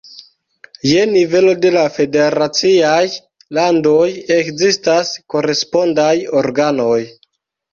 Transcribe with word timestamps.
Je 0.91 1.01
nivelo 1.09 1.51
de 1.65 1.71
la 1.75 1.83
federaciaj 1.97 3.03
landoj 3.59 4.09
ekzistas 4.39 5.13
korespondaj 5.35 6.13
organoj. 6.43 6.99